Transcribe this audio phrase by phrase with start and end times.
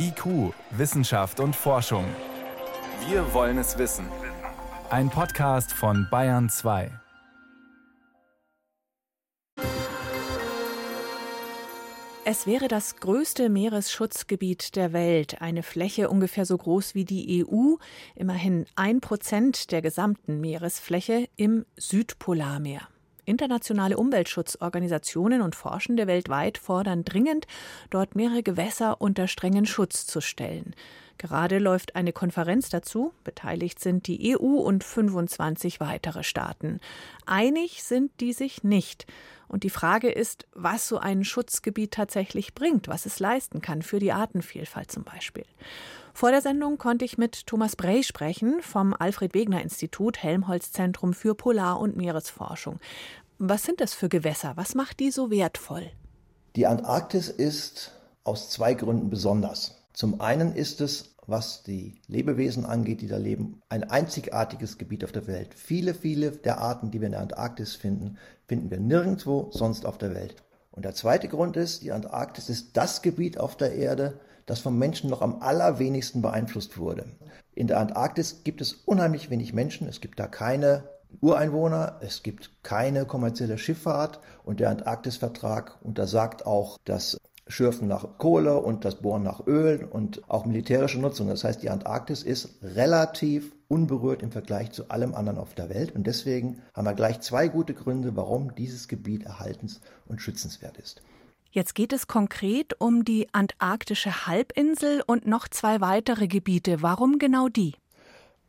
[0.00, 2.04] IQ, Wissenschaft und Forschung.
[3.08, 4.06] Wir wollen es wissen.
[4.90, 6.92] Ein Podcast von Bayern 2.
[12.24, 17.74] Es wäre das größte Meeresschutzgebiet der Welt, eine Fläche ungefähr so groß wie die EU,
[18.14, 22.86] immerhin ein Prozent der gesamten Meeresfläche im Südpolarmeer.
[23.28, 27.46] Internationale Umweltschutzorganisationen und Forschende weltweit fordern dringend,
[27.90, 30.74] dort mehrere Gewässer unter strengen Schutz zu stellen.
[31.18, 33.12] Gerade läuft eine Konferenz dazu.
[33.24, 36.80] Beteiligt sind die EU und 25 weitere Staaten.
[37.26, 39.06] Einig sind die sich nicht.
[39.48, 43.98] Und die Frage ist, was so ein Schutzgebiet tatsächlich bringt, was es leisten kann für
[43.98, 45.46] die Artenvielfalt zum Beispiel.
[46.18, 51.14] Vor der Sendung konnte ich mit Thomas Brey sprechen vom Alfred Wegener Institut Helmholtz Zentrum
[51.14, 52.80] für Polar- und Meeresforschung.
[53.38, 54.54] Was sind das für Gewässer?
[54.56, 55.92] Was macht die so wertvoll?
[56.56, 57.92] Die Antarktis ist
[58.24, 59.76] aus zwei Gründen besonders.
[59.92, 65.12] Zum einen ist es, was die Lebewesen angeht, die da leben, ein einzigartiges Gebiet auf
[65.12, 65.54] der Welt.
[65.54, 69.98] Viele, viele der Arten, die wir in der Antarktis finden, finden wir nirgendwo sonst auf
[69.98, 70.34] der Welt.
[70.72, 74.18] Und der zweite Grund ist, die Antarktis ist das Gebiet auf der Erde,
[74.48, 77.04] das vom Menschen noch am allerwenigsten beeinflusst wurde.
[77.54, 80.84] In der Antarktis gibt es unheimlich wenig Menschen, es gibt da keine
[81.20, 88.58] Ureinwohner, es gibt keine kommerzielle Schifffahrt und der Antarktisvertrag untersagt auch das Schürfen nach Kohle
[88.58, 91.28] und das Bohren nach Öl und auch militärische Nutzung.
[91.28, 95.94] Das heißt, die Antarktis ist relativ unberührt im Vergleich zu allem anderen auf der Welt
[95.94, 101.02] und deswegen haben wir gleich zwei gute Gründe, warum dieses Gebiet erhaltens- und schützenswert ist.
[101.50, 106.82] Jetzt geht es konkret um die antarktische Halbinsel und noch zwei weitere Gebiete.
[106.82, 107.74] Warum genau die?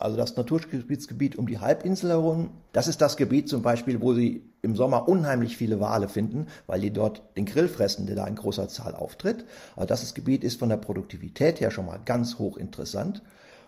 [0.00, 4.42] Also das Naturschutzgebiet um die Halbinsel herum, das ist das Gebiet zum Beispiel, wo Sie
[4.62, 8.34] im Sommer unheimlich viele Wale finden, weil die dort den Grill fressen, der da in
[8.34, 9.44] großer Zahl auftritt.
[9.76, 13.22] Also das Gebiet ist von der Produktivität her schon mal ganz hoch interessant.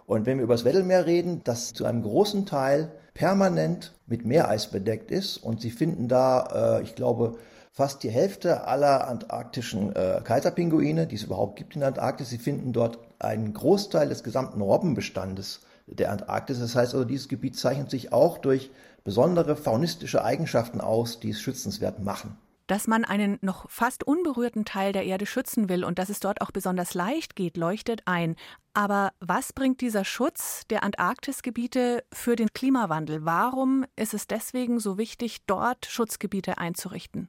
[0.06, 4.69] Und wenn wir über das Weddellmeer reden, das zu einem großen Teil permanent mit Meereis
[4.69, 7.37] bedeckt ist und Sie finden da, äh, ich glaube,
[7.72, 12.28] fast die Hälfte aller antarktischen äh, Kaiserpinguine, die es überhaupt gibt in der Antarktis.
[12.28, 16.61] Sie finden dort einen Großteil des gesamten Robbenbestandes der Antarktis.
[16.61, 18.71] Das heißt also, dieses Gebiet zeichnet sich auch durch
[19.05, 22.37] besondere faunistische Eigenschaften aus, die es schützenswert machen.
[22.69, 26.41] Dass man einen noch fast unberührten Teil der Erde schützen will und dass es dort
[26.41, 28.37] auch besonders leicht geht, leuchtet ein.
[28.72, 33.25] Aber was bringt dieser Schutz der Antarktisgebiete für den Klimawandel?
[33.25, 37.28] Warum ist es deswegen so wichtig, dort Schutzgebiete einzurichten?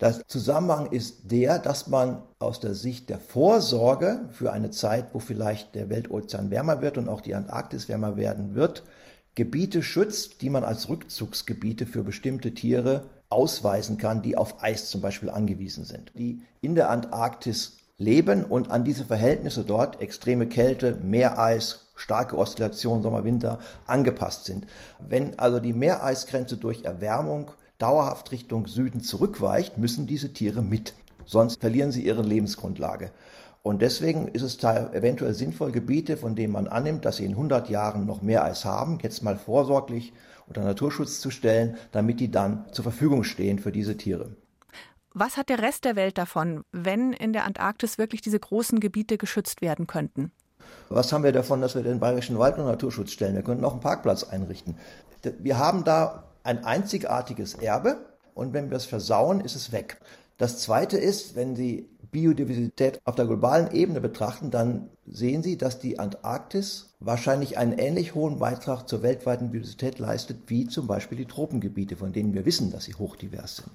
[0.00, 5.20] Der Zusammenhang ist der, dass man aus der Sicht der Vorsorge für eine Zeit, wo
[5.20, 8.82] vielleicht der Weltozean wärmer wird und auch die Antarktis wärmer werden wird,
[9.34, 15.00] Gebiete schützt, die man als Rückzugsgebiete für bestimmte Tiere ausweisen kann, die auf Eis zum
[15.00, 20.96] Beispiel angewiesen sind, die in der Antarktis leben und an diese Verhältnisse dort, extreme Kälte,
[21.02, 24.66] Meereis, starke Oszillation Sommer, Winter, angepasst sind.
[25.06, 30.94] Wenn also die Meereisgrenze durch Erwärmung dauerhaft Richtung Süden zurückweicht, müssen diese Tiere mit.
[31.24, 33.10] Sonst verlieren sie ihre Lebensgrundlage.
[33.62, 37.68] Und deswegen ist es eventuell sinnvoll, Gebiete, von denen man annimmt, dass sie in 100
[37.68, 40.12] Jahren noch mehr Eis haben, jetzt mal vorsorglich
[40.46, 44.36] unter Naturschutz zu stellen, damit die dann zur Verfügung stehen für diese Tiere.
[45.14, 49.18] Was hat der Rest der Welt davon, wenn in der Antarktis wirklich diese großen Gebiete
[49.18, 50.30] geschützt werden könnten?
[50.88, 53.34] Was haben wir davon, dass wir den Bayerischen Wald unter Naturschutz stellen?
[53.34, 54.76] Wir könnten auch einen Parkplatz einrichten.
[55.40, 59.98] Wir haben da ein einzigartiges Erbe und wenn wir es versauen, ist es weg.
[60.38, 65.78] Das Zweite ist, wenn Sie Biodiversität auf der globalen Ebene betrachten, dann sehen Sie, dass
[65.78, 71.26] die Antarktis wahrscheinlich einen ähnlich hohen Beitrag zur weltweiten Biodiversität leistet wie zum Beispiel die
[71.26, 73.70] Tropengebiete, von denen wir wissen, dass sie hochdivers sind.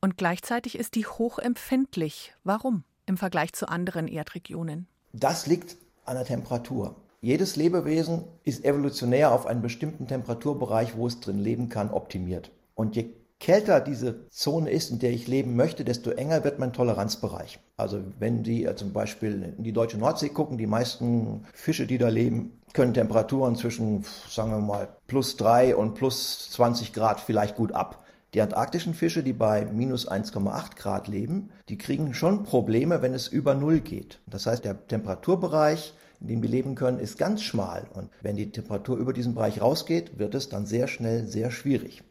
[0.00, 2.34] Und gleichzeitig ist die hochempfindlich.
[2.44, 4.86] Warum im Vergleich zu anderen Erdregionen?
[5.12, 6.96] Das liegt an der Temperatur.
[7.20, 12.50] Jedes Lebewesen ist evolutionär auf einen bestimmten Temperaturbereich, wo es drin leben kann, optimiert.
[12.74, 16.72] Und je kälter diese Zone ist, in der ich leben möchte, desto enger wird mein
[16.72, 17.58] Toleranzbereich.
[17.76, 22.08] Also wenn Sie zum Beispiel in die deutsche Nordsee gucken, die meisten Fische, die da
[22.08, 27.72] leben, können Temperaturen zwischen, sagen wir mal, plus drei und plus 20 Grad vielleicht gut
[27.72, 28.04] ab.
[28.34, 33.28] Die antarktischen Fische, die bei minus 1,8 Grad leben, die kriegen schon Probleme, wenn es
[33.28, 34.20] über Null geht.
[34.26, 37.86] Das heißt, der Temperaturbereich in dem wir leben können, ist ganz schmal.
[37.94, 42.02] Und wenn die Temperatur über diesen Bereich rausgeht, wird es dann sehr schnell sehr schwierig.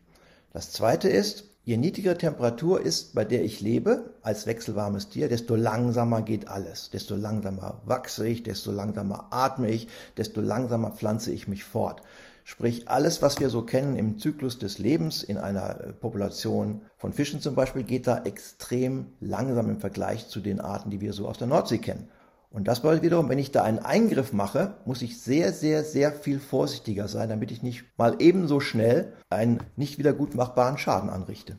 [0.54, 5.56] Das zweite ist, je niedriger Temperatur ist, bei der ich lebe, als wechselwarmes Tier, desto
[5.56, 6.92] langsamer geht alles.
[6.92, 9.88] Desto langsamer wachse ich, desto langsamer atme ich,
[10.18, 12.02] desto langsamer pflanze ich mich fort.
[12.48, 17.12] Sprich, alles, was wir so kennen im Zyklus des Lebens in einer äh, Population von
[17.12, 21.28] Fischen zum Beispiel, geht da extrem langsam im Vergleich zu den Arten, die wir so
[21.28, 22.08] aus der Nordsee kennen.
[22.56, 26.14] Und das bedeutet wiederum, wenn ich da einen Eingriff mache, muss ich sehr, sehr, sehr
[26.14, 31.10] viel vorsichtiger sein, damit ich nicht mal ebenso schnell einen nicht wieder gut machbaren Schaden
[31.10, 31.58] anrichte.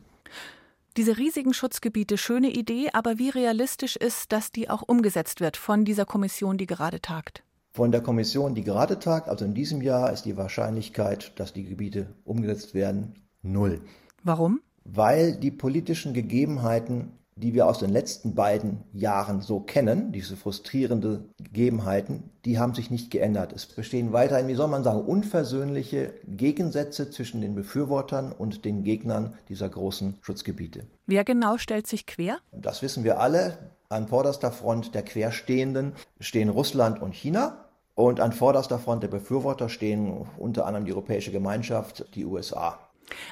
[0.97, 5.85] Diese riesigen Schutzgebiete, schöne Idee, aber wie realistisch ist, dass die auch umgesetzt wird von
[5.85, 7.45] dieser Kommission, die gerade tagt?
[7.75, 11.65] Von der Kommission, die gerade tagt, also in diesem Jahr, ist die Wahrscheinlichkeit, dass die
[11.65, 13.83] Gebiete umgesetzt werden, null.
[14.25, 14.63] Warum?
[14.85, 21.25] Weil die politischen Gegebenheiten die wir aus den letzten beiden Jahren so kennen, diese frustrierende
[21.39, 23.53] Gegebenheiten, die haben sich nicht geändert.
[23.53, 29.35] Es bestehen weiterhin, wie soll man sagen, unversöhnliche Gegensätze zwischen den Befürwortern und den Gegnern
[29.51, 30.87] dieser großen Schutzgebiete.
[31.07, 32.39] Wer genau stellt sich quer?
[32.53, 33.59] Das wissen wir alle.
[33.91, 37.67] An vorderster Front der Querstehenden stehen Russland und China.
[37.95, 42.79] Und an vorderster Front der Befürworter stehen unter anderem die Europäische Gemeinschaft, die USA.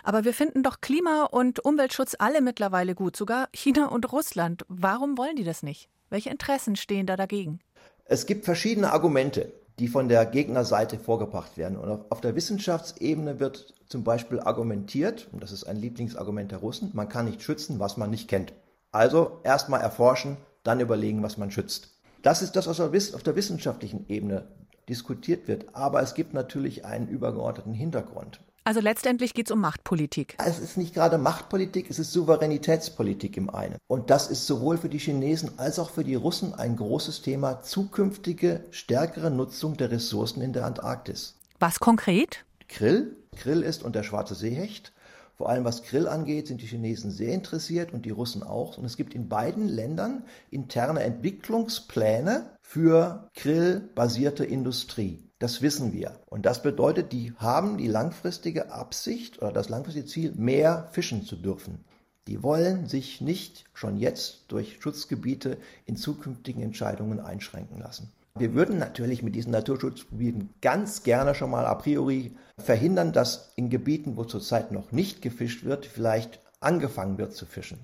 [0.03, 4.65] Aber wir finden doch Klima- und Umweltschutz alle mittlerweile gut, sogar China und Russland.
[4.69, 5.89] Warum wollen die das nicht?
[6.11, 7.61] Welche Interessen stehen da dagegen?
[8.05, 11.79] Es gibt verschiedene Argumente, die von der Gegnerseite vorgebracht werden.
[11.79, 16.91] Und auf der Wissenschaftsebene wird zum Beispiel argumentiert, und das ist ein Lieblingsargument der Russen,
[16.95, 18.53] man kann nicht schützen, was man nicht kennt.
[18.93, 21.91] Also erstmal erforschen, dann überlegen, was man schützt.
[22.23, 24.47] Das ist das, was auf der wissenschaftlichen Ebene
[24.89, 25.75] diskutiert wird.
[25.75, 28.41] Aber es gibt natürlich einen übergeordneten Hintergrund.
[28.67, 30.37] Also letztendlich geht es um Machtpolitik.
[30.43, 33.77] Es ist nicht gerade Machtpolitik, es ist Souveränitätspolitik im einen.
[33.89, 37.61] Und das ist sowohl für die Chinesen als auch für die Russen ein großes Thema,
[37.61, 41.35] zukünftige stärkere Nutzung der Ressourcen in der Antarktis.
[41.59, 42.47] Was konkret?
[42.69, 43.17] Krill.
[43.37, 44.93] Krill ist und der schwarze Seehecht.
[45.37, 48.79] Vor allem was Krill angeht, sind die Chinesen sehr interessiert und die Russen auch.
[48.79, 55.29] Und es gibt in beiden Ländern interne Entwicklungspläne für Krill-basierte Industrie.
[55.41, 56.21] Das wissen wir.
[56.27, 61.37] Und das bedeutet, die haben die langfristige Absicht oder das langfristige Ziel, mehr fischen zu
[61.37, 61.85] dürfen.
[62.29, 68.13] Die wollen sich nicht schon jetzt durch Schutzgebiete in zukünftigen Entscheidungen einschränken lassen.
[68.37, 73.71] Wir würden natürlich mit diesen Naturschutzgebieten ganz gerne schon mal a priori verhindern, dass in
[73.71, 77.79] Gebieten, wo zurzeit noch nicht gefischt wird, vielleicht angefangen wird zu fischen.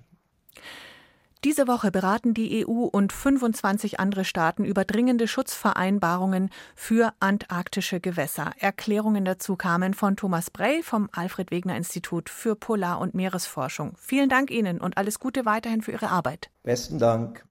[1.44, 8.52] Diese Woche beraten die EU und 25 andere Staaten über dringende Schutzvereinbarungen für antarktische Gewässer.
[8.58, 13.94] Erklärungen dazu kamen von Thomas Brey vom Alfred Wegener Institut für Polar- und Meeresforschung.
[13.96, 16.50] Vielen Dank Ihnen und alles Gute weiterhin für Ihre Arbeit.
[16.62, 17.46] Besten Dank.